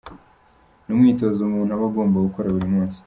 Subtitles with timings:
[0.85, 2.99] Ni umwitozo umuntu aba agomba gukora buri munsi.